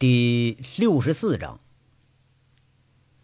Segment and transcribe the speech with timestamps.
[0.00, 1.58] 第六十四章，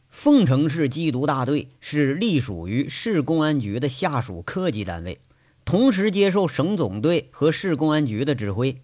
[0.09, 5.21] 凤城市缉毒大队是隶属于市公安局的下属科级单位，
[5.65, 8.83] 同时接受省总队和市公安局的指挥。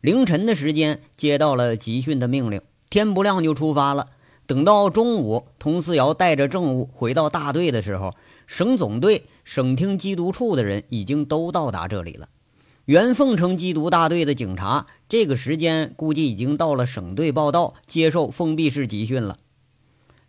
[0.00, 2.60] 凌晨的时间接到了集训的命令，
[2.90, 4.08] 天不亮就出发了。
[4.48, 8.16] 等到中午，佟思瑶带着政务回到大队的时候，
[8.48, 12.28] 省总队、省厅缉毒处的人已经都到达这里了。
[12.86, 19.36] 原凤城缉毒大队的警察，这个时间估计已经到了省队报道，接受封闭式集训了。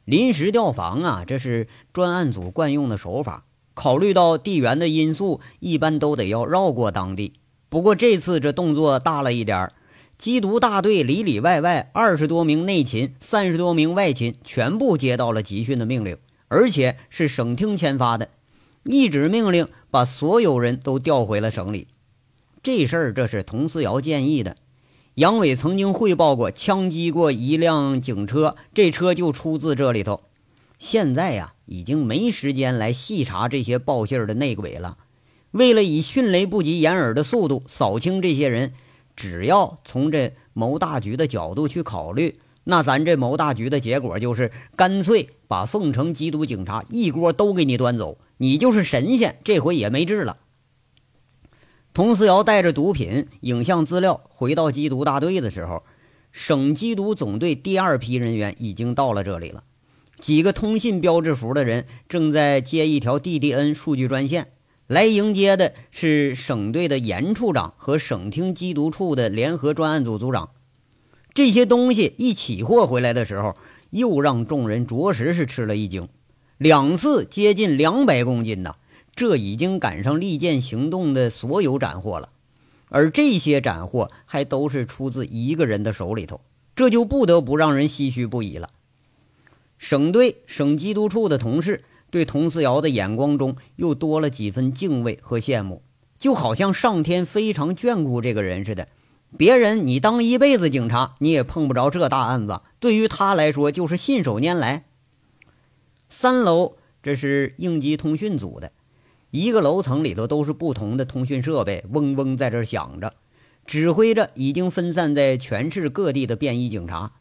[0.04, 3.46] 临时调防啊，这是专案组惯用的手法。
[3.74, 7.34] 考虑到地缘的因素，一般都得要绕过当地。
[7.68, 9.74] 不过这次这动作大了一点儿，
[10.18, 16.16] 缉毒大队里里外外二十多名内勤、三十多名外勤，全部接到了集训的命令，
[16.48, 18.30] 而且是省厅签发的，
[18.84, 21.88] 一纸命令把所有人都调回了省里。
[22.64, 24.56] 这事儿这是佟思瑶建议的。
[25.16, 30.24] 杨伟曾经汇报过，枪击过一辆警车，这车就出自这里头。
[30.78, 34.98] 现在呀，已经没时间来细查这些报信儿的内鬼了。
[35.52, 38.74] 为了以迅雷不及掩耳的速度扫清这些人，
[39.16, 50.36] 只要从这谋大局的角度去考虑，那咱这谋大局的结果就是干脆把凤城缉毒警察一锅都给你端走，你就是神仙，这回也没治了。
[51.96, 55.82] 佟思瑶带着毒品、影像资料回到缉毒大队的时候，
[56.34, 59.64] 省缉毒总队第二批人员已经到了这里了。
[60.20, 64.48] 几个通信标志符的人正在接一条 DDN 数据专线，
[64.88, 70.50] 来迎接的是省队的严处长和省厅缉毒处的联合专案组组长。
[71.34, 73.56] 这些东西一起货回来的时候，
[73.92, 76.10] 又让众人着实是吃了一惊，
[76.58, 78.76] 两次接近两百公斤呐！
[79.16, 82.30] 这已经赶上利剑行动的所有斩获了，
[82.90, 86.42] 而这些斩获还都是出自一个人的手里头，
[86.76, 88.70] 这就不得不让人唏嘘不已了。
[89.78, 95.82] 省队、省缉毒处的同事对佟思瑶的眼光中又多了几分敬畏和羡慕，
[96.18, 98.88] 就好像上天非常眷顾这个人似的。
[99.38, 104.86] 别人你当一辈子警察，你也碰不着这大案子，对于他来说就是信手拈来。
[106.10, 108.72] 三楼这是应急通讯组的。
[109.36, 113.14] 一个楼层里头都是不同的通讯设备，嗡嗡在这响着，
[113.66, 117.12] 指挥着已经分散在全市各地的便衣警察。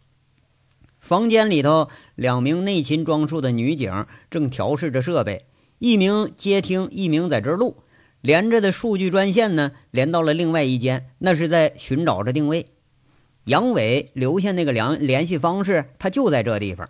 [1.00, 5.46] 房间里头，两名内勤装束的女警正调试着设备，
[5.80, 7.78] 一名接听，一名在这录。
[8.20, 12.68] 连着的数据专线呢，连到了另外一间，那是在寻找着定位。
[13.46, 16.88] 杨伟留下那个联联系方式，他就在这地方。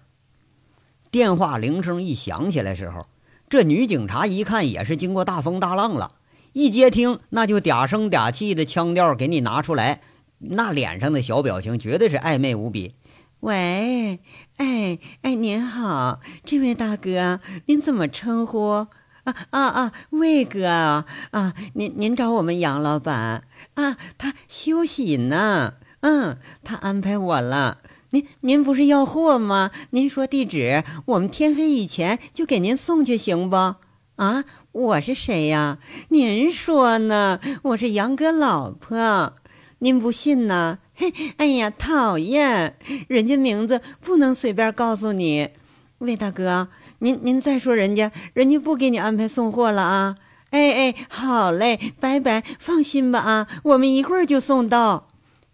[1.10, 3.06] 电话铃声一响起来时候。
[3.54, 6.16] 这女警察一看也是经过大风大浪了，
[6.54, 10.00] 一接听那就嗲声嗲气的腔调给你拿出来，
[10.40, 12.96] 那脸上的小表情绝对是暧昧无比。
[13.38, 14.18] 喂，
[14.56, 18.88] 哎哎，您好，这位大哥，您怎么称呼？
[19.22, 23.44] 啊啊啊，魏哥啊啊，您您找我们杨老板
[23.74, 23.96] 啊？
[24.18, 27.78] 他休息呢，嗯，他安排我了。
[28.14, 29.72] 您您不是要货吗？
[29.90, 33.56] 您说地址，我们天黑以前就给您送去，行不？
[34.14, 35.78] 啊，我是谁呀？
[36.10, 37.40] 您说呢？
[37.62, 39.34] 我是杨哥老婆。
[39.80, 40.78] 您不信呢？
[40.94, 42.76] 嘿，哎呀，讨厌！
[43.08, 45.48] 人家名字不能随便告诉你。
[45.98, 46.68] 魏大哥，
[47.00, 50.16] 您您再说人家，人家不给你安排送货了啊？
[50.50, 55.08] 哎哎，好嘞，拜拜，放心吧啊，我们一会儿就送到。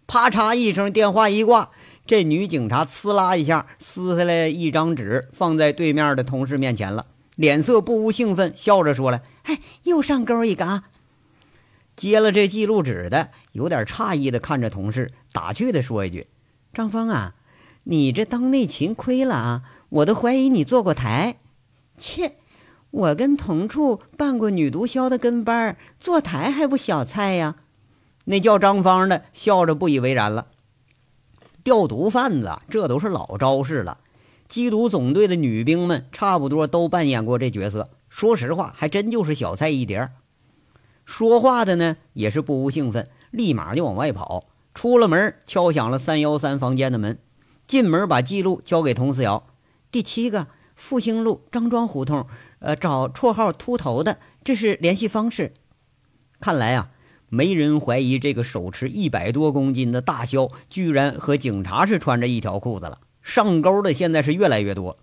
[0.05, 1.71] 啪嚓一声，电话一挂。
[2.05, 10.85] 这女警察呲啦一下撕下来一张纸，放在对面的同事面前了，脸色不无兴奋，笑着说了：“哎，又上钩一个啊！”
[11.95, 16.27] 接了这记录纸的，有点诧异的看着同事，打趣的说一句
[16.73, 17.35] ：“张峰啊，
[17.83, 19.63] 你这当内勤亏了啊！
[19.89, 21.37] 我都怀疑你坐过台。
[21.97, 22.37] 切，
[22.89, 27.57] 我跟同处办过女毒枭的跟班，坐台还不小菜呀？”
[28.25, 30.47] 那叫张芳的笑着不以为然了。
[31.63, 33.99] 调毒贩子，这都是老招式了。
[34.49, 37.89] 缉毒总队的女兵们差不多都扮演过这角色。
[38.09, 40.09] 说实话，还真就是小菜一碟。
[41.05, 44.45] 说话的呢，也是不无兴奋，立马就往外跑。
[44.73, 47.17] 出了门，敲响了三幺三房间的门。
[47.67, 49.45] 进门，把记录交给佟思瑶。
[49.91, 52.25] 第七个复兴路张庄胡同，
[52.59, 55.53] 呃，找绰号秃头的，这是联系方式。
[56.39, 56.89] 看来啊。
[57.33, 62.99] 没人怀疑这个手持一百多公斤的大枭，居然和警察是穿着一条裤子了。
[63.21, 64.97] 上钩的现在是越来越多。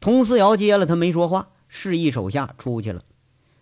[0.00, 3.02] 佟思瑶接了他没说话，示意手下出去了。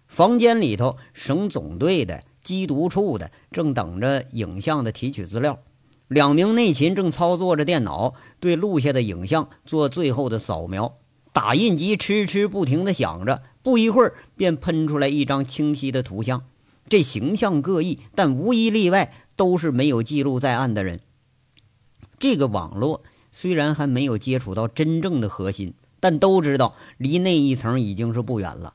[0.07, 5.59] 房间里头，省总队的、缉毒处的正等着影像的提取资料。
[6.07, 10.99] 两名内勤正操作着电脑，对录下的影像做最后的扫描。
[11.33, 16.45] 打印机痴痴不停地响着，不一会儿便喷出来一张清晰的图像。
[16.89, 21.01] 这形象各异，但无一例外都是没有记录在案的人。
[22.19, 23.03] 这个网络
[23.33, 28.75] 虽然还没有接触到真正的核心，但都知道离那一层已经是不远了。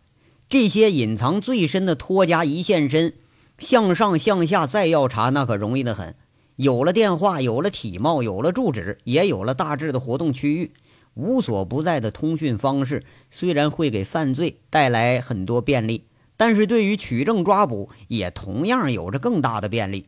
[0.50, 3.14] 这些隐藏最深的托家一现身，
[3.58, 6.16] 向上向下再要查，那可容易得很。
[6.58, 10.72] 有了电话，有了体貌，有了住址，也有了大致的活动区域，
[11.14, 16.04] 无所不在的通讯方式，虽然会给犯罪带来很多便利，
[16.42, 20.08] 但是对于取证抓捕也同样有着更大的便利。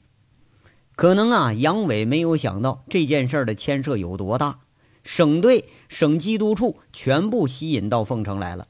[0.96, 4.62] 可能啊，杨伟没有想到这件事的牵涉有多大，
[5.04, 8.68] 省队、省缉毒处全部吸引到凤城来了。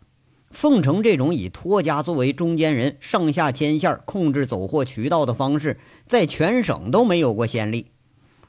[0.51, 7.87] 凤城这种以托家作为中间人、上下牵线、控制走货渠道的方式，在全省都没有过先例。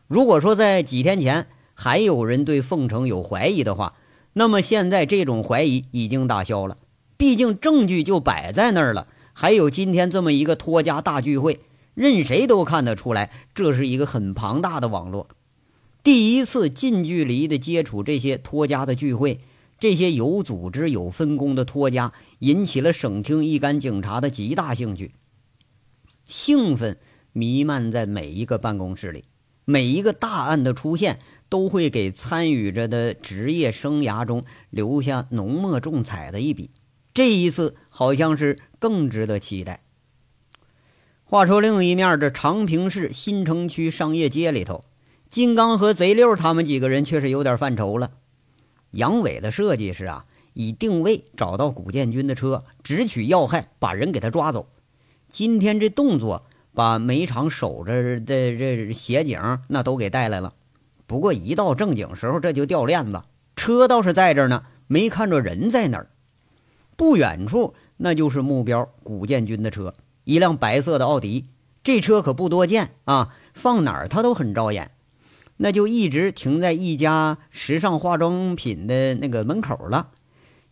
[0.09, 3.95] 如果说在几天前还有人对凤城有怀疑的话，
[4.33, 6.79] 那么现在这种怀疑已经打消了。
[7.17, 11.61] 毕竟证据就摆在那儿了，还有今天这么一个托家大聚会，
[11.95, 15.29] 任谁都看得出来，这是一个很庞大的网络。
[16.03, 19.41] 第一次近距离的接触这些托家的聚会。
[19.81, 25.13] 这些有组织、有分工的托家，引起了省厅一干警察的极大兴趣。
[26.25, 26.97] 兴奋
[27.33, 29.25] 弥漫在每一个办公室里，
[29.65, 31.19] 每一个大案的出现，
[31.49, 36.71] 都会给参与着的职业生涯中留下浓墨重彩的一笔。
[37.15, 39.83] 这一次，好像是更值得期待。
[41.25, 44.85] 话说另一面，这长平市新城区商业街里头，
[45.31, 48.11] 金刚和贼六他们几个人却是有点犯愁了。
[48.91, 50.25] 杨伟的设计是啊，
[50.55, 54.69] 以定位找到古建军的车，直取要害，把人给他抓走。
[55.31, 56.45] 今天这动作，
[56.75, 60.55] 把煤场守着的这协警那都给带来了。
[61.07, 63.23] 不过一到正经时候，这就掉链子。
[63.55, 66.09] 车倒是在这儿呢，没看着人在哪儿。
[66.97, 69.95] 不远处那就是目标古建军的车，
[70.25, 71.47] 一辆白色的奥迪。
[71.83, 74.91] 这车可不多见啊，放哪儿它都很招眼。
[75.57, 80.09] 那就一直停在一家时尚化妆品的那个门口了。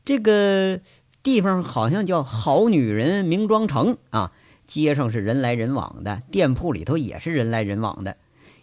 [0.04, 0.80] 这个
[1.22, 4.32] 地方好像叫“好女人名妆城”啊，
[4.66, 8.16] 街上是人来人往的，店铺里头也是人来人往的。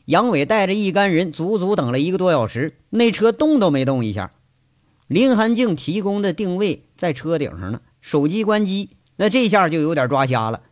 [0.06, 4.32] 杨伟带着一干人，足足等了一个多小时，那车动都没动一下。
[5.08, 10.64] 林寒静提供的定位在车顶上呢，手机关机，那这下就有点抓瞎了，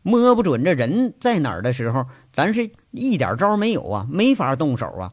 [0.00, 2.06] 摸不准这人在哪儿的时候。
[2.32, 5.12] 咱是一点招没有啊，没法动手啊。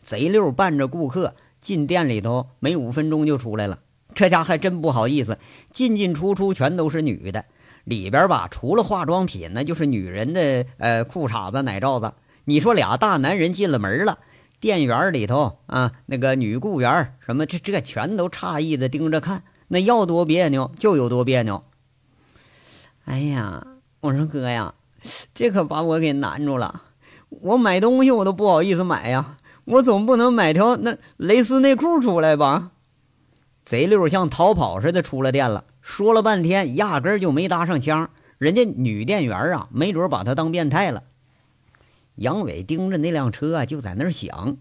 [0.00, 3.80] 贼溜伴着顾客进店里头，没五分钟就出来了。
[4.14, 5.38] 这家还真不好意思，
[5.72, 7.44] 进进出出全都是女的。
[7.82, 12.12] 里边吧，除了化妆品，那就是女人的呃裤衩子、奶罩子。
[12.44, 14.20] 你说俩大男人进了门了，
[14.60, 21.62] 店员里头啊，那个女雇员什么，这这全都诧异的盯着看，那要多别扭就有多别扭。
[23.04, 23.66] 哎呀，
[24.00, 24.74] 我说哥呀。
[25.32, 26.82] 这可把我给难住了，
[27.28, 32.72] 我买东西我都不好意思买呀，我总不能买条那蕾丝内裤出来吧？
[33.64, 41.04] 贼溜像逃跑似的出了店了，说了半天压根就没搭上腔，人家女店员啊，没准把他当变态了。
[42.18, 44.56] 杨伟盯着那辆车啊，就在那儿想。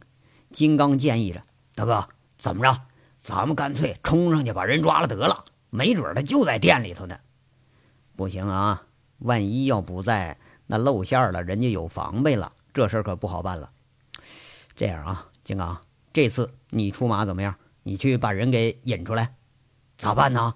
[0.51, 1.43] 金刚建议着
[1.73, 2.81] ：“大哥，怎么着？
[3.23, 7.19] 咱们干脆冲上去把人抓了得了，没准他就在店里头呢。”
[8.15, 8.83] 不行啊。
[9.19, 13.71] 万一要不在，那露馅了，人家有防备了，这事可不好办了。
[14.75, 15.81] 这样啊，金刚，
[16.13, 17.55] 这次你出马怎么样？
[17.81, 19.33] 你去把人给引出来，
[19.97, 20.53] 咋办呢？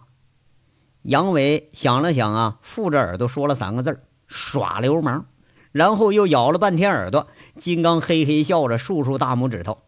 [1.01, 3.97] 杨伟想了想啊，附着耳朵说了三个字
[4.27, 5.25] 耍流氓”，
[5.71, 7.27] 然后又咬了半天耳朵。
[7.59, 9.79] 金刚嘿嘿笑着，竖竖大拇指头。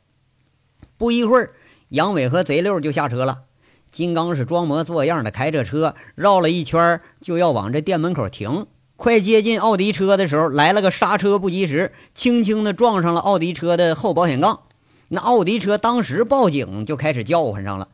[0.98, 1.54] 不一会儿，
[1.90, 3.44] 杨伟和贼六就下车了。
[3.92, 8.66] 金刚是装模作样的开着车绕了一圈，就要往这店门口停。
[8.96, 14.62] 快接近奥迪车的时候，来了个刹车不及时，轻轻的撞上了奥迪车的后保险杠。
[15.10, 17.90] 那奥迪车当时报警就开始叫唤上了。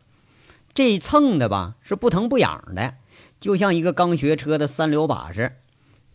[0.73, 2.93] 这蹭的吧是不疼不痒的，
[3.39, 5.57] 就像一个刚学车的三流把式。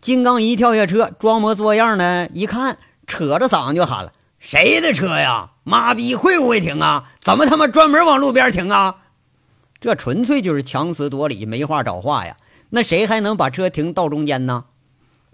[0.04, 5.52] 金刚一跳下车，装模作样的一看，扯着嗓子就喊了：“谁的车呀？
[5.62, 7.12] 妈逼，会不会停啊？
[7.22, 8.96] 怎么他妈专门往路边停啊？”
[9.80, 12.36] 这纯粹就是强词夺理，没话找话呀！
[12.68, 14.64] 那谁还能把车停道中间呢？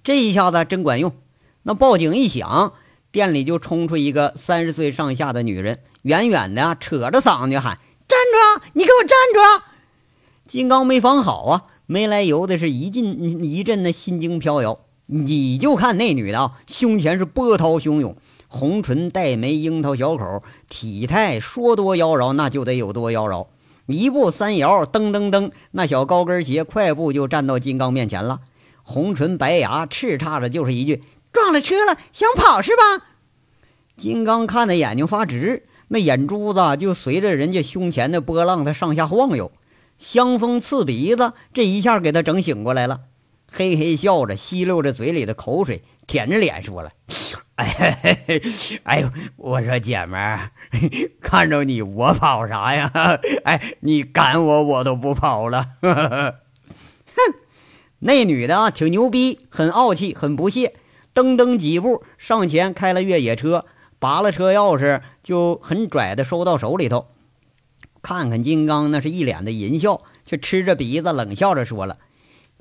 [0.04, 1.12] 这一下子真管用。
[1.64, 2.74] 那报警一响，
[3.10, 8.16] 店里就冲出一个三十岁上下的女人，远远的扯着嗓子就喊：“站
[8.60, 8.62] 住！
[8.74, 9.64] 你给我站住！”
[10.46, 14.78] 金刚没防好啊，没来由的是一进一阵的心惊飘摇。
[15.06, 18.14] 你就看那女的，胸前是波涛汹涌，
[18.46, 23.48] 红唇黛眉，樱桃小口，体态说多妖娆那就得有多妖娆。
[23.88, 28.38] 一步三摇，噔噔噔，那小高跟鞋快步就站到金刚面前了。
[28.84, 31.02] 红唇白牙，叱咤着就是一句
[31.34, 33.08] ：“撞了车了，想跑是吧？”
[33.98, 39.50] 金刚看的眼睛发直，那眼珠子就随着人家胸前的波浪它上下晃悠，
[40.00, 43.00] 香风刺鼻子，这一下给他整醒过来了，
[43.52, 46.90] 嘿嘿笑着，吸溜着嘴里的口水，舔着脸说了
[47.56, 48.42] ：“哎嘿嘿，
[48.84, 50.52] 哎呦，我说姐们儿，
[51.20, 52.90] 看着你我跑啥呀？
[53.44, 55.66] 哎，你赶我我都不跑了。
[55.84, 57.34] ”哼，
[57.98, 60.76] 那女的啊，挺牛逼，很傲气，很不屑，
[61.14, 63.66] 噔噔几步上前开了越野车。
[63.98, 67.08] 拔了车钥匙，就很拽的收到手里头。
[68.02, 71.98] 看看金刚，那是一脸的淫笑，却吃着鼻子冷笑着说了：“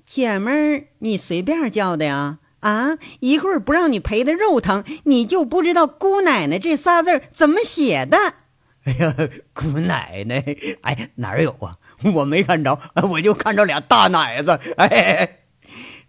[0.05, 2.39] 姐们儿，你随便叫的呀？
[2.59, 8.17] 啊，一会儿不让你赔的肉疼，你就不知道‘姑奶奶’这仨字怎么写的？
[8.83, 9.15] 哎呀，
[9.53, 10.43] 姑奶奶，
[10.81, 11.77] 哎，哪有啊？
[12.13, 12.79] 我没看着，
[13.09, 14.59] 我就看着俩大奶子。
[14.77, 15.39] 哎，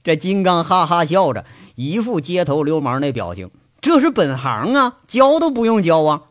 [0.02, 1.44] 这金刚哈哈笑着，
[1.74, 3.50] 一副街头流氓那表情。
[3.80, 6.22] 这是本行啊，教都不用教啊！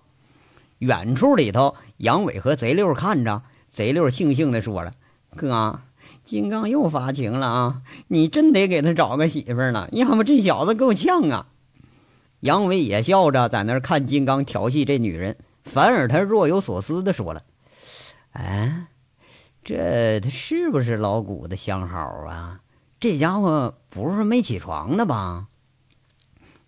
[0.79, 4.93] 远处里头，杨伟和贼六看着，贼六悻悻地说了
[5.35, 5.81] ：“哥，
[6.23, 7.81] 金刚又发情了啊！
[8.07, 11.47] 你真得给他找个媳妇了，要不这小子够呛啊！”
[12.41, 17.43] 杨伟也笑着在那儿看金刚调戏这女人，反而他若有所思地说了
[18.31, 18.87] ：“哎，
[19.63, 22.61] 这他是不是老谷的相好啊？
[22.97, 25.47] 这家伙不是没起床呢吧？”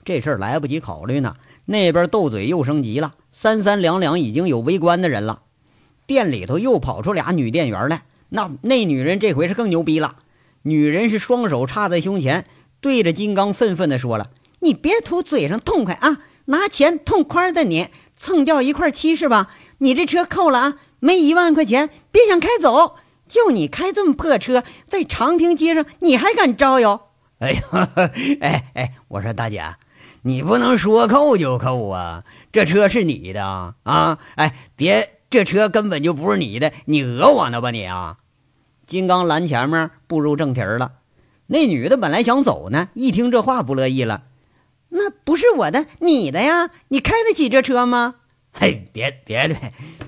[0.03, 5.43] 这事儿来不及考虑呢，那边斗嘴又升级了，三三两两已经有围观的人了。
[6.05, 10.17] 店里头又跑出俩女店员来，那那女人这回是更牛逼了。
[10.63, 12.45] 女人是双手插在胸前，
[12.81, 19.49] 对着金刚愤愤地说了：“你别图嘴上痛快啊，拿钱痛快的你，蹭掉一块漆是吧？
[19.79, 22.97] 你这车扣了啊，没一万块钱别想开走。
[23.27, 27.09] 就你开这么破车，在长平街上你还敢招摇？
[27.39, 27.61] 哎呀，
[28.41, 29.63] 哎哎，我说大姐。”
[30.23, 32.23] 你不能说扣就扣啊！
[32.51, 34.19] 这车是你的啊啊！
[34.35, 38.17] 哎，别，这车根本就不是你的，你讹我呢吧你啊！
[38.85, 40.93] 金刚拦前面步入正题了。
[41.47, 44.23] 那女的本来想走呢，一听这话不乐意了。
[44.89, 46.69] 那不是我的，你的呀！
[46.89, 48.15] 你开得起这车吗？
[48.51, 49.55] 嘿，别别的，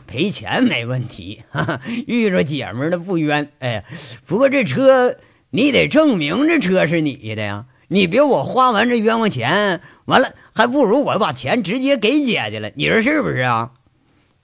[0.05, 3.53] 赔钱没问题，哈哈，遇着姐们的不冤。
[3.59, 3.85] 哎，
[4.25, 5.15] 不过这车
[5.51, 7.67] 你得证明这车是你的呀！
[7.89, 9.81] 你别我花完这冤枉钱。
[10.05, 13.71] 完了，还不如我把钱直接给姐姐了，你说是不是啊？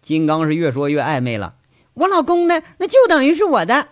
[0.02, 1.56] 金刚是越说越暧昧了。
[1.96, 3.90] 我老公的那就等于是我的。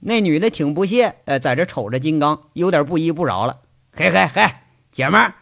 [0.00, 3.58] 那女的挺不屑，呃，在这瞅着金刚，有点不依不饶了。
[3.92, 4.42] 嘿嘿嘿，
[4.92, 5.34] 姐们儿，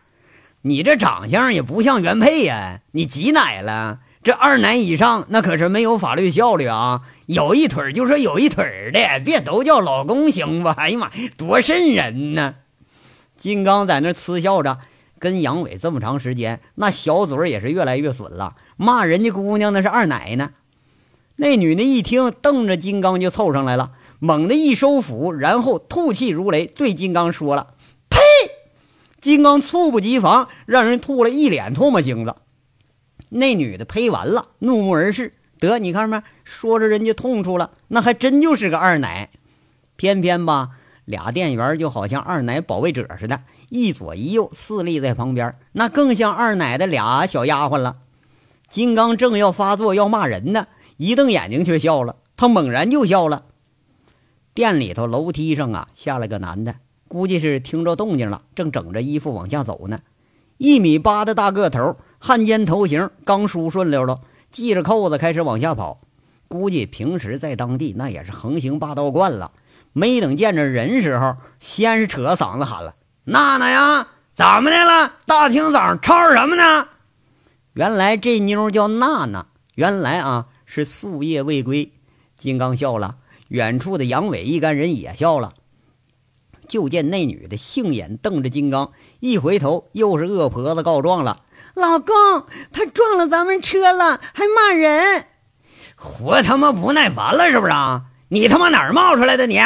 [0.62, 3.98] 你这长相也不像原配呀，你挤奶了？
[4.22, 7.00] 这二奶以上那可是没有法律效力啊！
[7.26, 10.74] 有一腿就说有一腿的，别都叫老公行吧？
[10.78, 12.54] 哎呀妈，多瘆人呢！
[13.42, 14.78] 金刚在那嗤笑着。
[15.18, 20.52] 跟杨伟这么长时间，那小嘴也是越来越损了，骂人家姑娘那是二奶呢。
[21.36, 27.74] 那女的一听，瞪着金刚就凑上来了，猛地一收腹，然后吐气如雷，对金刚说了
[28.08, 28.18] ：“呸！”
[29.20, 32.36] 金刚猝不及防，让人吐了一脸唾沫星子。
[33.30, 36.22] 那女的呸完了，怒目而视，得你看没？
[36.44, 39.30] 说着人家痛处了，那还真就是个二奶。
[39.96, 40.70] 偏偏吧，
[41.04, 43.40] 俩店员就好像二奶保卫者似的。
[43.68, 47.96] 一左一右侍立在旁边，那更像二奶的俩小丫鬟了。
[48.70, 50.66] 金刚正要发作要骂人呢，
[50.96, 52.16] 一瞪眼睛却笑了。
[52.36, 53.44] 他猛然就笑了。
[54.54, 56.76] 店里头楼梯上啊，下来个男的，
[57.08, 60.00] 估计是听着动静了，正整着衣服往下走呢。
[60.58, 65.98] 一米八的大个头，汉奸头型，刚梳顺溜了，系着扣子开始往下跑。
[66.48, 69.52] 估计平时在当地那也是横行霸道惯了，
[69.92, 72.94] 没等见着人时候，先是扯嗓子喊了。
[73.24, 75.12] 娜娜呀，怎么的了？
[75.26, 76.88] 大清早吵什么呢？
[77.74, 81.92] 原来这妞叫娜娜，原来啊是夙夜未归。
[82.36, 83.16] 金刚笑了，
[83.48, 85.52] 远处的杨伟一干人也笑了。
[86.68, 91.42] 就见那女的杏眼瞪着金刚，一回头又是恶婆子告状了
[91.74, 92.14] ：“老公，
[92.72, 95.26] 他撞了咱们车了，还骂人，
[95.96, 97.72] 活他妈不耐烦了是不是？
[98.32, 99.60] 你他妈哪儿冒出来的你？”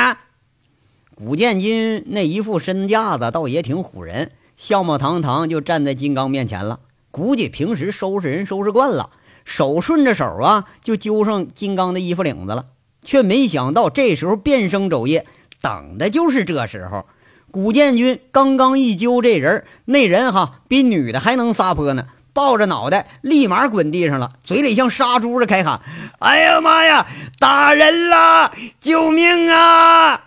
[1.14, 6.80] 古建军那一副身架子倒也挺唬人，相貌堂堂就站在金刚面前了。
[7.12, 9.10] 估计平时收拾人收拾惯了，
[9.44, 12.66] 手顺着手啊就揪上金刚的衣服领子了。
[13.04, 15.24] 却没想到这时候变声走夜，
[15.60, 17.06] 等的就是这时候。
[17.52, 25.80] 古建军刚刚一揪这人，那人哈比女的还能撒泼呢，抱着脑袋立马滚地上了，嘴里像杀猪似的开喊
[26.20, 27.06] ：“哎呀妈呀，
[27.38, 28.52] 打人啦！
[28.78, 30.24] 救命啊！”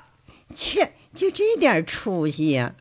[0.56, 2.74] 切，就这点出息呀！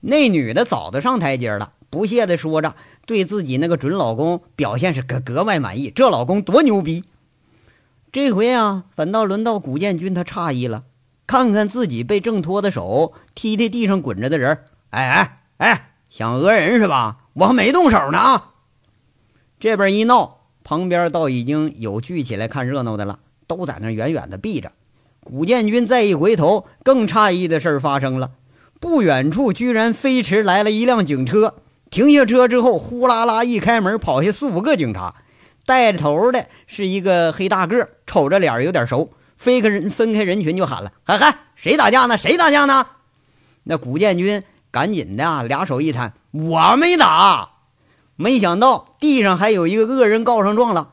[0.00, 5.92] 那女的早都上台阶了，不屑地说着，对自己那个准老公表现是格格外满意。
[5.94, 7.04] 这老公多牛逼！
[8.10, 10.84] 这回啊，反倒轮到古建军，他诧异了，
[11.26, 17.18] 看看自己被挣脱的手，踢踢地上滚着的人，哎哎哎，想讹人是吧？
[17.34, 18.53] 我还没动手呢啊！
[19.64, 24.72] 这边一闹，旁边倒已经有聚起来看热闹的了，都在那远远的避着。
[25.22, 28.32] 古建军再一回头，更诧异的事儿发生了，
[28.78, 31.54] 不远处居然飞驰来了一辆警车，
[31.88, 35.14] 停下车之后，呼啦啦一开门，跑下四五个警察。
[35.64, 42.18] 带着头的是一个黑大个，瞅着脸有点熟，飞开人分开人群就喊了：“嗨嗨，谁打架呢？
[42.18, 42.86] 谁打架呢？”
[43.64, 47.52] 那古建军赶紧的，俩手一摊：“我没打。”
[48.16, 50.92] 没想到地上还有一个恶人告上状了，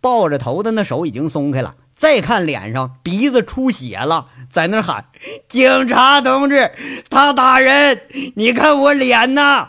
[0.00, 5.06] 抱着头的那手已经松开了，再看脸上鼻子出血了，在那喊
[5.48, 6.70] ：“警察同志，
[7.10, 8.00] 他打人，
[8.36, 9.68] 你看我脸呐！”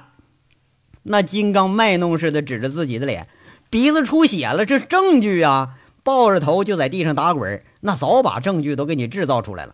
[1.04, 3.28] 那金刚卖弄似的指着自己的脸。
[3.70, 5.70] 鼻子出血了，这是证据啊！
[6.04, 9.74] 抱着头就在地上打滚，那早把证据都给你制造出来了，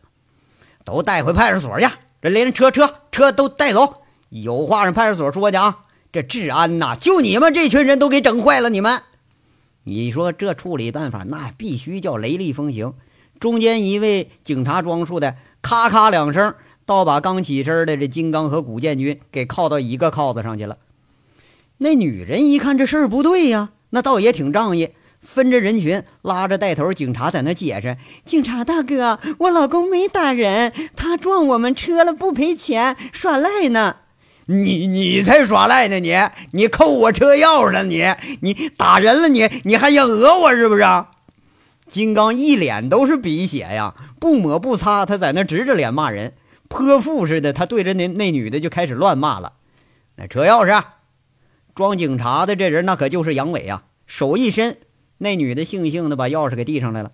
[0.85, 1.87] 都带回派出所去。
[2.21, 5.79] 这连车车车都带走，有话上派出所说去啊！
[6.11, 8.69] 这治安呐，就你们这群人都给整坏了。
[8.69, 9.03] 你们，
[9.83, 12.93] 你说这处理办法，那必须叫雷厉风行。
[13.39, 20.77] 中间一位警察装束的，咔咔两声，倒把刚起身的这金刚和古建军给铐到一个铐子上去了。
[21.77, 23.69] 那女人一看这事儿不对呀。
[23.91, 24.89] 那倒也挺仗义，
[25.19, 33.97] 分着人群，拉着带头警察在那解释：“警察大哥，我老公没打人，他撞我们车了，不赔钱，耍赖呢。
[34.51, 35.99] ”“你你才耍赖呢！
[35.99, 36.17] 你
[36.53, 37.83] 你扣我车钥匙了！
[37.83, 38.03] 你
[38.41, 39.27] 你打人了！
[39.29, 40.83] 你你还想讹我是不是？”
[41.87, 46.33] 金刚一脸都是鼻血呀，不抹不擦，他在那直着脸骂人，
[46.67, 47.53] 泼妇似的。
[47.53, 49.53] 他对着那那女的就开始乱骂了
[50.17, 50.83] ：“那车钥匙。”
[51.75, 53.83] 装警察的这人，那可就是杨伟啊！
[54.07, 54.77] 手一伸，
[55.19, 57.11] 那女的悻悻的把钥匙给递上来了。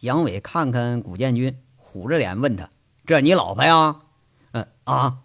[0.00, 2.70] 杨伟看看古建军，虎着脸问他
[3.06, 3.96] ：“这你老婆呀
[4.50, 5.18] ？”“嗯啊。”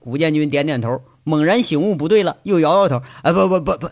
[0.00, 3.88] 古建军点点头，猛然醒悟不对了，又摇摇头：“哎，不不不不，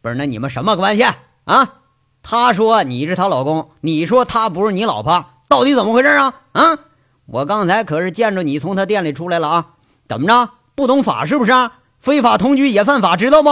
[0.00, 1.04] 不是，那你们什么关系
[1.44, 1.74] 啊？
[2.22, 6.34] 他说你是他老公，你说他不是你老婆，到底怎么回事啊？
[6.52, 6.78] 啊！
[7.26, 9.66] 我刚才可是见着你从他店里出来了啊！
[10.08, 10.50] 怎么着？
[10.74, 11.52] 不懂法是不是？”
[12.00, 13.50] 非法同居也犯法，知道不？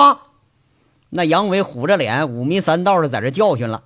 [1.11, 3.82] 那杨伟虎着脸，五迷三道的在这教训了。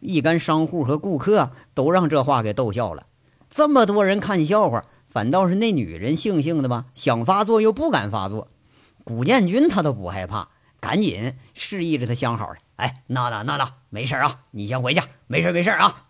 [0.00, 3.04] 一干商户和顾客都让这话给逗笑了。
[3.48, 4.84] 这么多人看笑话，
[5.16, 8.48] 反倒是那女人悻悻的吧，想发作又不敢发作。
[9.02, 12.58] 古建军他都不害怕，赶紧示意着他相好的。
[12.76, 16.08] 哎，娜娜娜娜，没事啊，你先回去，没事没事啊。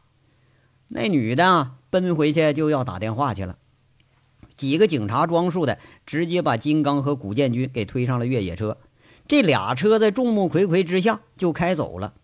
[0.88, 3.59] 那女的奔回去就要打电话去了。
[4.57, 8.77] 几个警察装束的，直接把金刚和古建军给推上了越野车。
[9.29, 12.14] 这俩车在众目睽睽之下就开走了。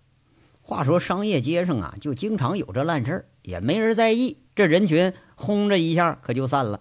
[0.62, 4.38] 话说商业街上啊，就经常有这烂事儿，也没人在意。
[4.56, 6.80] 这人群轰着一下，可就散了。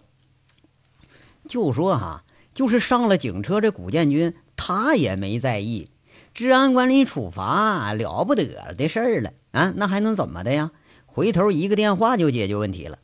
[1.48, 5.90] 就说哈，就是上了警车，这古建军他也没在意。
[6.34, 10.72] 治安管理处罚了不得的事儿了啊，那还能怎么的呀？
[11.06, 13.00] 回头一个电话就解决问题了。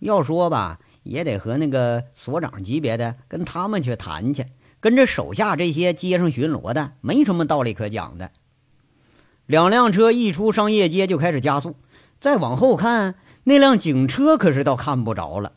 [0.00, 0.80] 要说吧。
[1.06, 4.46] 也得和那个所长级别的跟他们去谈去，
[4.80, 8.32] 跟着手下这些街上巡逻的没什么道理可讲的。
[9.46, 11.76] 两辆车一出商业街就开始加速，
[12.18, 13.14] 再往后看，
[13.48, 15.52] 那辆警车可是倒看不着了。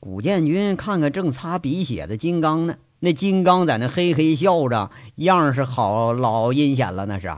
[0.00, 7.32] 古建军看看正擦鼻血的金刚呢，那金刚在那嘿嘿笑着，样是好老阴险了，那是。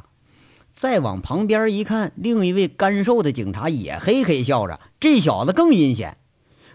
[0.74, 6.16] 再往旁边一看，另一位干瘦的警察也嘿嘿笑着，这小子更阴险。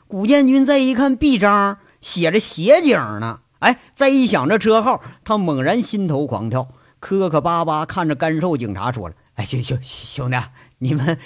[0.08, 3.40] 古建军再一看臂章，写着协警呢。
[3.62, 6.68] 哎，再一想这车号，他猛然心头狂跳，
[7.00, 10.38] 磕磕巴巴看着干瘦警察说了：“哎，兄兄兄弟，
[10.78, 11.18] 你们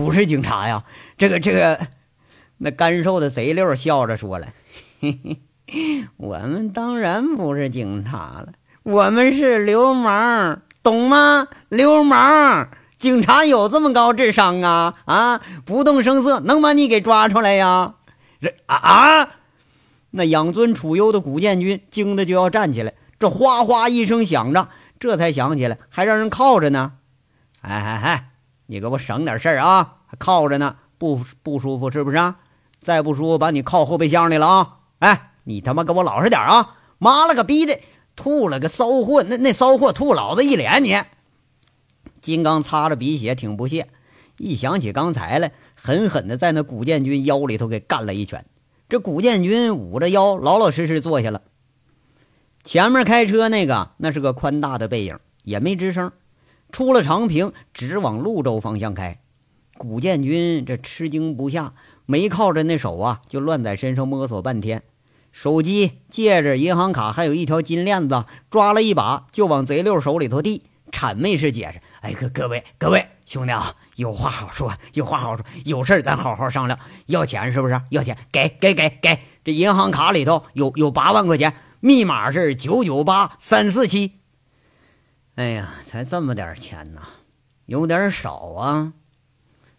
[0.00, 0.82] 不是警察呀？
[1.18, 1.78] 这个这个……
[2.56, 4.48] 那干瘦的贼溜笑着说了
[5.00, 5.18] ：‘嘿
[5.66, 11.48] 嘿，我们当然不是警察了，我们是流氓，懂吗？
[11.68, 12.68] 流氓！
[12.98, 14.94] 警察有这么高智商啊？
[15.04, 17.96] 啊，不动声色能把你给抓出来呀？’”
[18.40, 19.28] 这啊啊！
[20.12, 26.92] 那养尊处优的古建军惊得就要站起来，这哗哗一声响着，这才想起来还让人靠着呢。
[27.60, 28.29] 哎哎哎，
[28.70, 29.96] 你给我省点事儿啊！
[30.06, 32.16] 还靠着呢，不不舒服是不是？
[32.16, 32.36] 啊？
[32.78, 34.76] 再不舒服把你靠后备箱里了啊！
[35.00, 36.76] 哎，你他妈给我老实点啊！
[36.98, 37.80] 妈了个逼的，
[38.14, 40.84] 吐了个骚货，那那骚货吐老子一脸！
[40.84, 40.96] 你
[42.20, 43.88] 金刚擦着鼻血，挺不屑。
[44.36, 48.44] 一想起刚才来，狠狠的在那古建军腰里头给干了一拳。
[48.88, 51.42] 这古建军捂着腰，老老实实坐下了。
[52.62, 56.12] 前面开车那个，那是个宽大的背影，也没吱声。
[56.72, 59.18] 出了长平，直往潞州方向开。
[59.76, 61.72] 古建军这吃惊不下，
[62.06, 64.82] 没靠着那手啊，就乱在身上摸索半天。
[65.32, 76.78] 手机、戒指、银行卡，还有一条金链子，抓了一把就往贼六手里头递，谄媚式解释：“哎，各各位各位兄弟啊，有话好说，有话好说，有事咱好好商量。
[77.06, 77.80] 要钱是不是？
[77.90, 79.18] 要钱，给给给给！
[79.44, 84.19] 这银行卡里头有有八万块钱，密码是九九八三四七。
[85.36, 87.00] 哎呀，才这么点钱呐，
[87.66, 88.92] 有点少啊！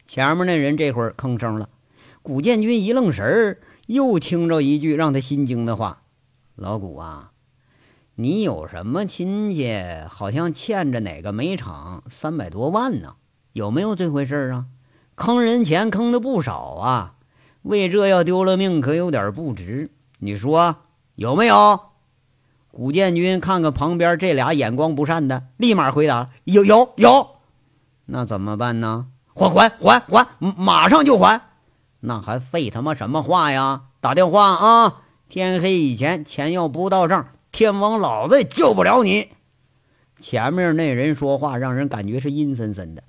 [0.06, 1.70] 前面那人这会儿吭声了，
[2.22, 3.60] 古建军一愣神儿。
[3.88, 6.04] 又听着一句让他心惊的话
[6.56, 7.32] ：“老古啊，
[8.16, 9.78] 你有什么亲戚？
[10.08, 13.16] 好像欠着哪个煤厂三百多万呢？
[13.52, 14.68] 有没有这回事啊？
[15.16, 17.16] 坑人钱坑的不少啊！
[17.64, 19.90] 为这要丢了命，可有点不值。
[20.20, 20.78] 你说
[21.16, 21.91] 有没有？”
[22.72, 27.36] 古建军看看旁边这俩眼光不善的，立马回答：“有有有。”
[28.08, 29.08] 那怎么办呢？
[29.34, 31.42] 还还还还，马上就还。
[32.00, 33.84] 那还废他妈什么话呀！
[34.00, 35.02] 打电话啊！
[35.30, 39.30] 天黑以前钱要不到账，天王老子也救不了你。
[40.20, 43.04] 前面那人说话让人感觉是阴森森的。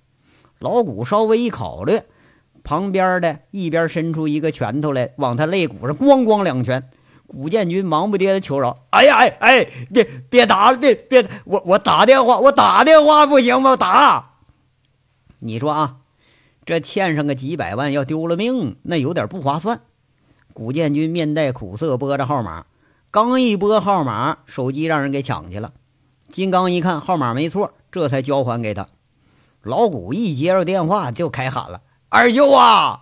[0.58, 2.00] 老古稍微一考虑，
[2.62, 6.90] 旁边的一边伸出一个拳头来，往他肋骨上咣咣两拳。
[7.32, 13.76] 古建军忙不迭的求饶：“哎呀哎哎，别别打了，别别，我我打电话，我打电话不行吗？
[13.76, 14.32] 打！
[15.40, 15.96] 你说啊？”
[16.64, 19.80] 这欠上个几百万，要丢了命，那有点不划算。
[20.52, 22.66] 古建军面带苦涩，拨着号码，
[23.10, 25.72] 刚一拨号码，手机让人给抢去了。
[26.30, 28.86] 金刚一看号码没错，这才交还给他。
[29.62, 33.00] 老古一接到电话就开喊了：“二舅啊，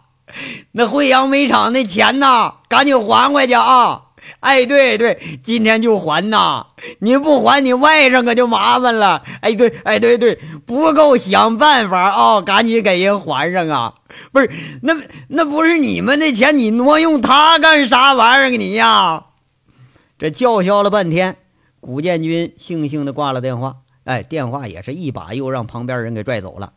[0.72, 4.06] 那惠阳煤厂那钱呐，赶紧还回去啊！”
[4.40, 6.66] 哎，对对，今天就还呐！
[7.00, 9.22] 你不还，你外甥可就麻烦了。
[9.40, 12.40] 哎，对，哎，对对，不够想办法啊！
[12.40, 13.94] 赶紧给人还上啊！
[14.32, 14.50] 不是，
[14.82, 14.96] 那
[15.28, 18.56] 那不是你们的钱，你挪用他干啥玩意儿？
[18.56, 19.26] 你呀！
[20.18, 21.36] 这叫嚣了半天，
[21.80, 23.76] 古建军悻悻的挂了电话。
[24.04, 26.72] 哎，电话也是一把又让旁边人给拽走了。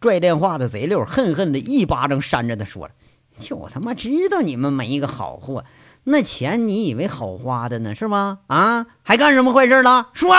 [0.00, 2.92] 拽电话的贼溜恨恨的一巴掌扇着他，说了
[3.38, 5.64] ：“就他妈知道你们没一个好货。”
[6.04, 8.40] 那钱你以为好花的呢，是吗？
[8.48, 10.08] 啊，还干什么坏事了？
[10.12, 10.34] 说，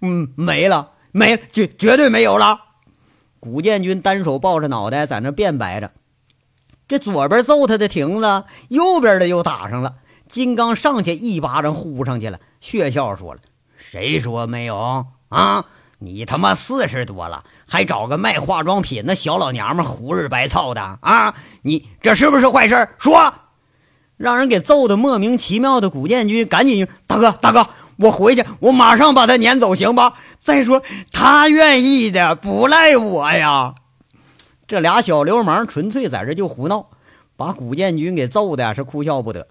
[0.00, 2.58] 嗯，没了，没了，绝绝对没有了。
[3.38, 5.92] 古建军单手抱着脑袋在那辩白着，
[6.88, 9.94] 这左边揍他的停了，右边的又打上了。
[10.28, 13.40] 金刚上去一巴掌呼上去了，血笑说了
[13.78, 15.64] ：“谁说没有啊？
[16.00, 21.34] 你他妈四十多了，还找个卖化妆品的小老娘们胡日白操的啊？
[21.62, 22.88] 你这是不是坏事？
[22.98, 23.32] 说。”
[24.20, 30.18] 让人给揍的莫名其妙的古建军，赶紧大哥大哥，我回去，我马上把他撵走，行吧？
[30.38, 33.74] 再说他愿意的，不赖我呀。
[34.66, 36.90] 这俩小流氓纯粹在这就胡闹，
[37.34, 39.48] 把古建军给揍的是哭笑不得。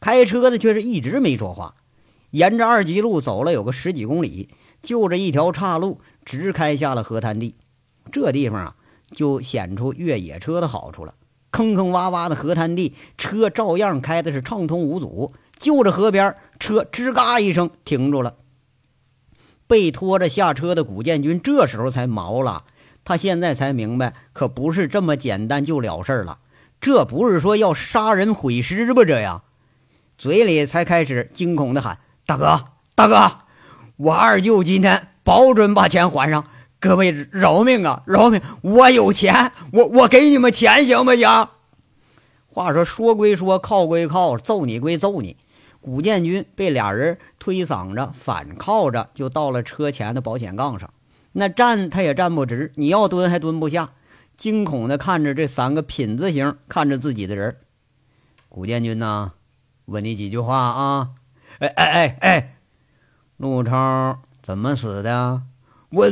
[0.00, 1.74] 开车的却是一直没说话，
[2.32, 4.50] 沿着二级路走了有个十几公里，
[4.82, 7.54] 就这一条岔路，直开下了河滩地。
[8.12, 8.74] 这地方啊，
[9.12, 11.14] 就显出越野车的好处了。
[11.50, 15.32] 坑坑洼洼的河滩地，车照样开的是畅通无阻。
[15.58, 18.36] 就着河边，车吱嘎一声停住了。
[19.66, 22.64] 被拖着下车的古建军这时候才毛了，
[23.04, 26.38] 他现在才明白，可不是这么简单就了事了。
[26.80, 29.04] 这不是说要杀人毁尸吧？
[29.04, 29.42] 这样，
[30.16, 33.30] 嘴里才开始惊恐的喊：“大哥，大哥，
[33.96, 36.44] 我二舅今天保准把钱还上。”
[36.80, 38.40] 各位饶命啊，饶命！
[38.62, 41.28] 我有钱，我我给你们钱行不行？
[42.48, 45.36] 话说说归说，靠归靠，揍你归揍你。
[45.82, 50.90] 古建军被俩人推搡着，反靠着就到了车前的保险杠上。
[51.32, 53.90] 那站他也站不直，你要蹲还蹲不下，
[54.38, 57.56] 惊恐的看着这三个品字形看着自己的人。
[58.48, 59.32] 古建军呐，
[59.84, 61.10] 问你几句话啊？
[61.58, 62.56] 哎哎哎哎，
[63.36, 65.42] 陆超怎么死的？
[65.90, 66.10] 我。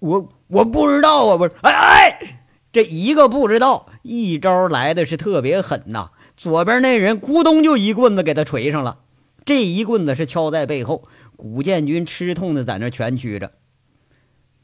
[0.00, 2.40] 我我不知道啊，不是，哎哎，
[2.72, 6.10] 这一个不知道，一招来的是特别狠呐！
[6.36, 8.98] 左边那人咕咚就一棍子给他锤上了，
[9.44, 13.52] 这一棍子是敲在背后，古建军吃痛的在那蜷曲着。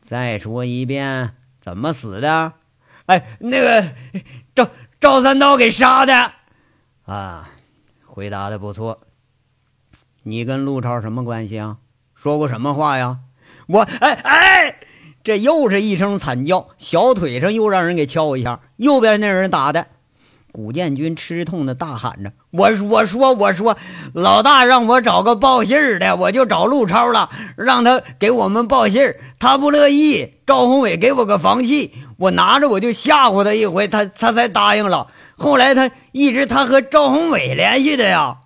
[0.00, 2.54] 再说一遍，怎么死的？
[3.06, 3.84] 哎，那个
[4.54, 4.68] 赵
[5.00, 6.32] 赵三刀给杀的。
[7.04, 7.50] 啊，
[8.04, 9.00] 回答的不错。
[10.24, 11.78] 你跟陆超什么关系啊？
[12.14, 13.20] 说过什么话呀？
[13.68, 14.80] 我哎哎，
[15.24, 19.86] 这又是一声惨叫，小腿上又让人给敲一下，右边那人打的。
[20.50, 23.78] 古建军吃痛的大喊着：“我我说我说，
[24.12, 29.18] 老大让我找个报信儿的，我就找陆超了，让他给我们报信儿。
[29.38, 35.06] 他不乐意，赵宏伟给我个房契，我拿着我就吓唬他一回，他他才答应了。
[35.38, 38.36] 后来他一直他和赵宏伟联系的呀。”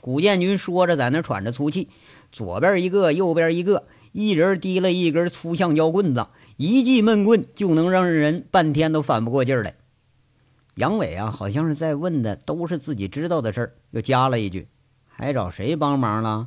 [0.00, 1.88] 古建军说着，在那喘着粗气，
[2.32, 9.74] 左边一个，右边一个，一人提了一根粗橡胶棍子，一记闷棍就能让人半天都反不过劲儿来。
[10.76, 14.64] 杨伟啊，好像是在问的都是自己知道的事儿，又加了一句
[15.06, 16.46] ：“还找谁帮忙了？”“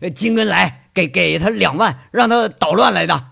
[0.00, 3.28] 呃，金根来，给给他两万，让他捣乱来的。”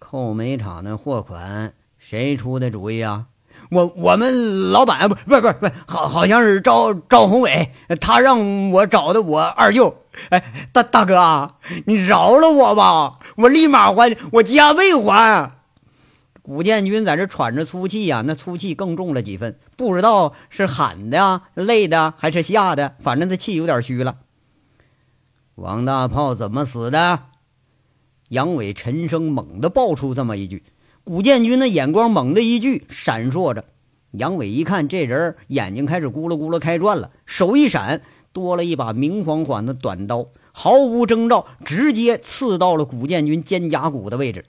[0.00, 3.26] 扣煤厂的货款谁出的主意啊？
[3.70, 9.94] 我我们老板不不不不，好好像是赵赵宏伟，他让我找的我二舅。
[10.30, 15.52] 哎，大大哥，你饶了我吧，我立马还，我加倍还。
[16.42, 24.16] 古建军在这喘着粗气呀，那粗气更重了几分，不知道是喊的、累的还是吓的，反正他气有点虚了。
[25.56, 27.24] 王大炮怎么死的？
[28.30, 30.62] 杨伟沉声猛地爆出这么一句，
[31.04, 33.64] 古建军的眼光猛地一聚，闪烁着。
[34.12, 38.00] 杨伟一看这人，眼睛开始咕噜咕噜开转了，手一闪，
[38.38, 44.44] 多了一把明晃晃的短刀，毫无征兆，直接刺到了古建军肩胛骨的位置。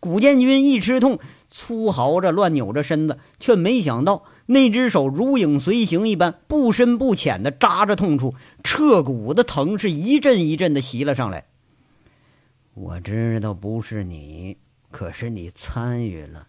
[0.00, 1.18] 古建军一吃痛。
[1.50, 11.44] 粗嚎着，乱扭着身子，却没想到那只手如影随形一般，不深不浅的扎着痛处，彻骨的疼是一阵一阵的袭了上来。
[12.74, 14.56] 我知道不是你，
[14.90, 16.48] 可是你参与了。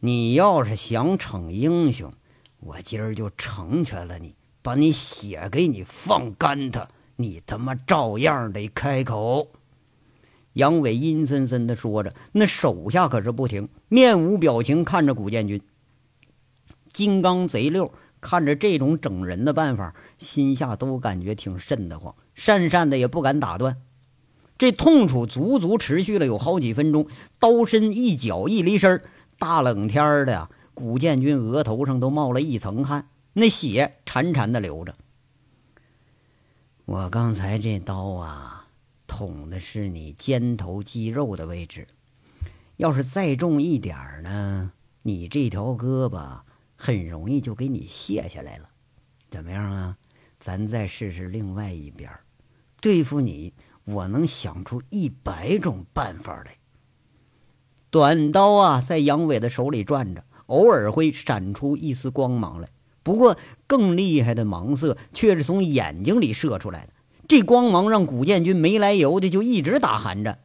[0.00, 2.12] 你要是想逞英雄，
[2.58, 9.48] 我今儿就成全了你，把你血给你放干他，你他妈照样得开口。
[10.54, 15.60] 杨伟阴森森地说着，那手下可是不停，面无表情看着古建军。
[16.92, 23.78] 金刚贼六看着这种整人的办法，心下都感觉挺瘆得慌，讪讪的也不敢打断。
[24.58, 27.06] 这痛楚足足持续了有好几分钟，
[27.40, 29.02] 刀身一脚一离身，
[29.38, 34.94] 大冷天的，古建军额头上都冒了一层汗，那血潺潺的流着。
[36.84, 38.58] 我刚才这刀啊！
[39.06, 41.86] 捅的是你肩头肌肉的位置，
[42.78, 46.40] 要是再重一点儿呢，你这条胳膊
[46.74, 48.68] 很容易就给你卸下来了。
[49.30, 49.98] 怎么样啊？
[50.40, 52.10] 咱再试试另外一边，
[52.80, 53.52] 对付你，
[53.84, 56.56] 我能想出一百种办法来。
[57.90, 62.70] 短刀啊，在杨伟的手里转着，偶尔会闪出一丝光芒来。
[63.02, 63.36] 不过，
[63.66, 66.88] 更厉害的芒色却是从眼睛里射出来的。
[67.28, 70.38] 这光芒让古建军没来由的就一直打寒颤：“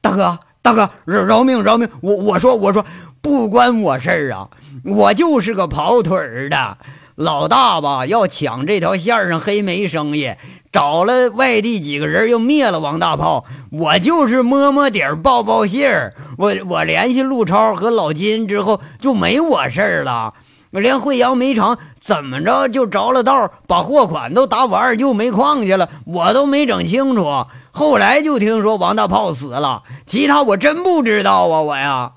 [0.00, 1.88] 大哥，大哥，饶饶命，饶命！
[2.00, 2.84] 我我说我说，
[3.20, 4.48] 不关我事儿啊，
[4.84, 6.78] 我就是个跑腿儿的。
[7.16, 10.34] 老大吧，要抢这条线上黑煤生意，
[10.72, 13.44] 找了外地几个人，又灭了王大炮。
[13.70, 16.14] 我就是摸摸底儿，报报信儿。
[16.38, 20.32] 我我联系陆超和老金之后，就没我事儿了。”
[20.78, 27.46] 连惠阳煤厂怎么着就着了道，把货款都打我二舅煤矿去了，我都没整清楚。
[27.72, 31.62] 后来就听说王大炮死了，其他我真不知道啊！
[31.62, 32.12] 我呀，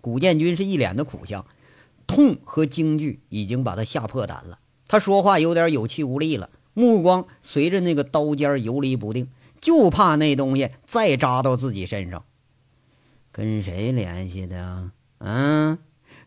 [0.00, 1.44] 古建军是一脸的苦相，
[2.06, 4.58] 痛和惊惧已经把他吓破胆了。
[4.86, 9.28] 他说话有点有气无力了，目光随着那个刀尖游离不定，
[9.60, 12.22] 就怕那东西再扎到自己身上。
[13.32, 14.90] 跟谁联系的？
[15.18, 15.78] 嗯。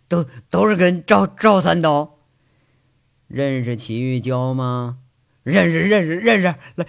[0.08, 2.18] 都都是跟赵赵三刀
[3.28, 4.98] 认识齐玉娇吗？
[5.44, 6.86] 认识认识认识，来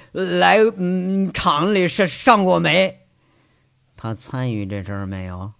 [0.57, 3.07] 来嗯厂里上上过煤。
[3.97, 5.53] 他参与这事儿没有？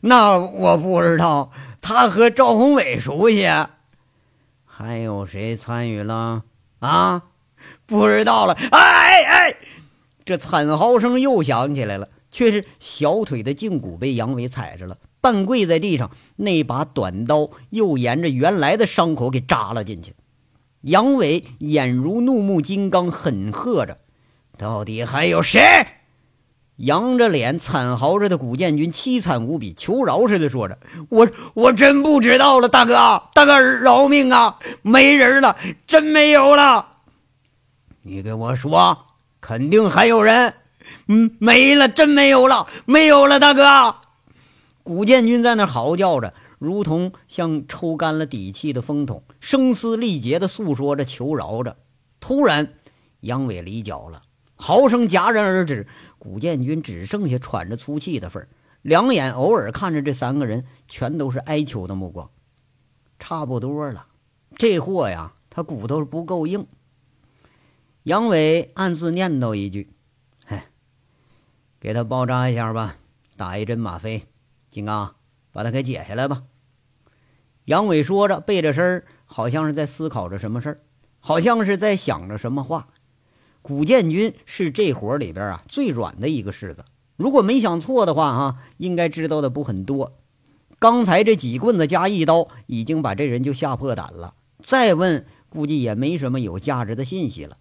[0.00, 1.50] 那我不知道。
[1.80, 3.48] 他和赵宏伟熟悉。
[4.64, 6.44] 还有谁参与了？
[6.80, 7.22] 啊，
[7.86, 8.52] 不知道了。
[8.70, 9.56] 哎哎，
[10.24, 14.98] 这惨嚎声又响起来了，却是小腿的胫骨被杨伟踩着了。
[15.22, 20.14] 半跪在地上，那把短刀又沿着原来的伤口给扎了进去。
[20.82, 23.98] 杨伟眼如怒目金刚，狠喝着
[24.58, 25.62] ：“到底还有谁？”
[26.76, 30.76] 扬着脸惨嚎着的古建军凄惨无比，求饶似的说着
[31.08, 34.58] ：“我我真不知道了，大哥，大哥饶命啊！
[34.82, 35.56] 没人了，
[35.86, 36.88] 真没有了。
[38.02, 39.04] 你给我说，
[39.40, 40.54] 肯定还有人。
[41.06, 43.94] 嗯，没了，真没有了，没有了，大哥。”
[44.82, 51.76] 古建军在那嚎叫着，如同像抽干了底气的风筒，声嘶力竭地诉说着、求饶着。
[52.18, 52.74] 突然，
[53.20, 54.22] 杨伟离脚了，
[54.56, 55.86] 嚎声戛然而止。
[56.18, 58.48] 古建军只剩下喘着粗气的份儿，
[58.82, 62.30] 两眼偶尔看着这三个人，全都是哀求的目光。
[63.18, 64.06] 差不多了，
[64.56, 66.66] 这货呀，他骨头不够硬。
[68.04, 69.90] 杨伟暗自念叨一句
[70.46, 70.60] ：“嘿，
[71.78, 72.96] 给他包扎一下吧，
[73.36, 74.26] 打一针吗啡。
[74.72, 75.14] 金刚，
[75.52, 76.42] 把他给解下来吧。”
[77.66, 80.78] 杨伟说着，背着身儿，好像是在思考着什么事儿，
[81.20, 82.88] 好像是在想着什么话。
[83.60, 90.18] 古建军是这伙里边啊最软的一个柿子，如果没想错的话，哈，应该知道的不很多。
[90.80, 94.34] 刚才这几棍子加一刀，已经把这人就吓破胆了。
[94.64, 97.58] 再问，估计也没什么有价值的信息了。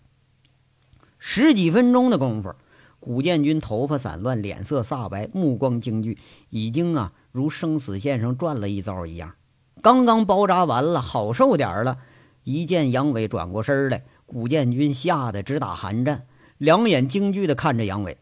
[1.19, 2.55] 十几分钟的功夫，
[3.01, 6.19] 古建军头发散乱，脸色煞白，目光惊惧，
[6.51, 9.33] 已经啊如生死线上转了一遭一样。
[9.81, 11.97] 刚刚包扎完了，好受点了。
[12.43, 14.03] 一见杨伟转过身来。
[14.27, 16.27] 古建军吓得直打寒战，
[16.59, 18.17] 两眼惊惧地看着杨伟。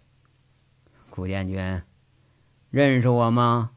[1.09, 1.83] 古建军，
[2.71, 3.71] 认识我吗？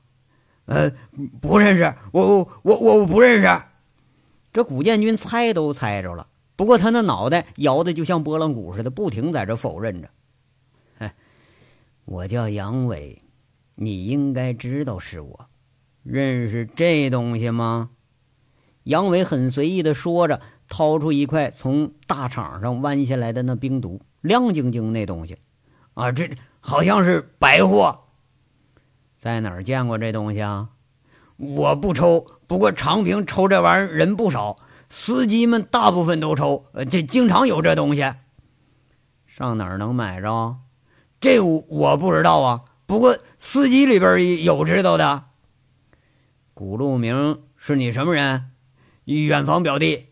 [0.67, 0.93] 呃，
[1.41, 3.63] 不认识，我我我我不认识。
[4.53, 10.09] 这古建军猜都猜着了，不过他那脑袋摇的就像拨浪鼓似的，不停在这否认着。
[12.05, 13.23] 我叫杨伟，
[13.77, 15.49] 你应该知道是我。
[16.03, 17.91] 认识这东西吗？
[18.85, 20.41] 杨伟很随意地说着。
[20.69, 25.37] 掏出一块从大场上弯下来的那冰毒，亮晶晶那东西，
[25.93, 28.05] 啊，这好像是白货。
[29.21, 30.71] 在哪儿见过这东西啊？
[31.37, 38.11] 我不抽，不过长平抽这玩意儿人不少，司机们大部分都抽，这经常有这东西。
[39.27, 40.57] 上哪儿能买着？
[41.23, 42.63] 这我不知道啊。
[42.85, 45.23] 不过司机里边有知道的。
[46.53, 48.51] 古路明是你什么人？
[49.05, 50.09] 远房表弟。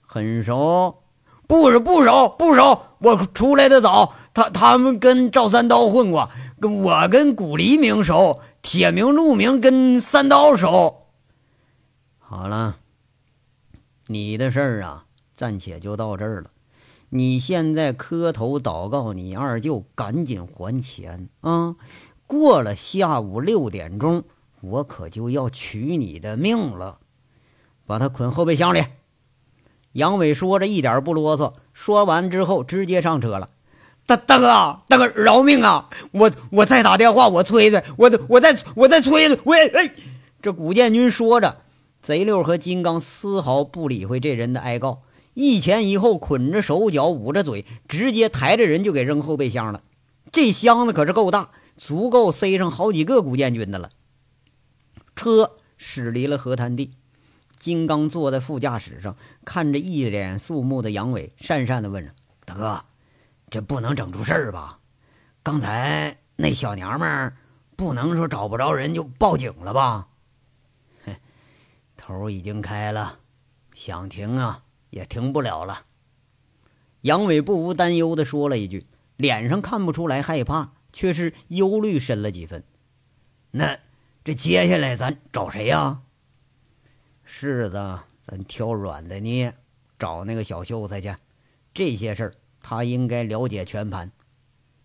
[0.00, 1.02] 很熟，
[1.48, 2.82] 不是不熟不熟。
[3.00, 11.08] 我出来的早，他他们跟赵三刀混过，跟我跟古黎明熟，铁明路明跟三刀熟。
[12.18, 12.76] 好了，
[14.06, 16.50] 你的事儿啊，暂且就到这儿了。
[17.16, 21.76] 你现在磕头祷告，你二舅赶紧还钱啊！
[22.26, 24.24] 过了下午六点钟，
[24.60, 26.98] 我可就要取你的命了。
[27.86, 28.82] 把他捆后备箱里。
[29.92, 31.52] 杨伟说着，一点不啰嗦。
[31.72, 33.50] 说完之后，直接上车了。
[34.06, 35.88] 大大哥，大哥饶命啊！
[36.10, 39.38] 我我再打电话，我催催，我我再我再催催。
[39.44, 39.94] 喂哎！
[40.42, 41.58] 这古建军说着，
[42.02, 45.02] 贼六和金刚丝毫不理会这人的哀告，
[45.34, 49.82] 一前一后捆着手脚，捂着嘴，直接抬着人就给扔后备箱了。
[50.32, 53.90] 这箱子可是够大，足够塞上好几个古建军的了。
[55.14, 56.92] 车驶离了河滩地。
[57.58, 62.12] 金刚坐在副驾驶上，看着一脸肃穆的杨伟，讪讪地问着
[62.44, 62.84] ：“大哥，
[63.48, 64.80] 这不能整出事儿吧？
[65.42, 67.36] 刚才那小娘们儿
[67.74, 70.08] 不能说找不着人就报警了吧
[71.06, 71.16] ？”“哼，
[71.96, 73.20] 头已经开了，
[73.72, 74.62] 想停啊
[74.94, 75.84] 也停不了了。”
[77.02, 82.64] 杨伟不无担忧地说了一句，脸上看不出来害怕，却是忧虑深了几分。
[83.50, 83.78] “那
[84.22, 86.02] 这接下来咱找谁呀？”
[87.28, 89.54] 柿子，咱挑软的捏，
[89.98, 91.14] 找那个小秀才去。
[91.74, 94.12] 这些事儿他应该了解全盘。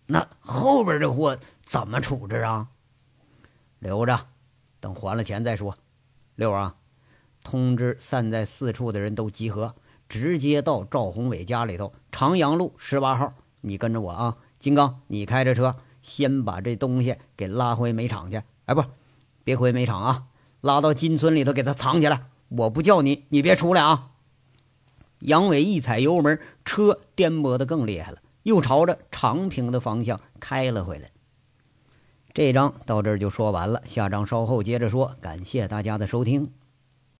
[0.06, 2.68] 那后边这货怎么处置啊？
[3.78, 4.26] 留着，
[4.80, 5.78] 等还了钱再说。
[6.34, 6.76] 六啊，
[7.42, 9.74] 通知散在四处的人都集合，
[10.10, 13.30] 直接到赵宏伟家里头，长阳路十八号。
[13.60, 18.42] 你跟着我啊，金刚，你开着车，先把这东西给拉回煤厂去。
[18.64, 18.82] 哎，不，
[19.44, 20.24] 别回煤厂啊。
[20.62, 22.26] 拉到金村里头，给他藏起来。
[22.48, 24.10] 我不叫你，你别出来啊！
[25.20, 31.10] 杨伟一踩油门，车颠簸的更厉害了，又朝着长平的方向开了回来。
[32.34, 35.14] 这章到这儿就说完了，下章稍后接着说。
[35.20, 36.50] 感谢大家的收听。